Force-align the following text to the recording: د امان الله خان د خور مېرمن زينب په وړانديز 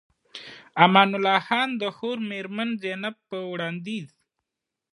د 0.03 0.03
امان 0.85 1.09
الله 1.17 1.39
خان 1.47 1.69
د 1.81 1.83
خور 1.95 2.17
مېرمن 2.31 2.69
زينب 2.83 3.15
په 3.29 3.37
وړانديز 3.51 4.07